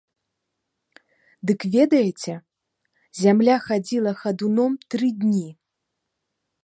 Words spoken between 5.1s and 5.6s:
дні.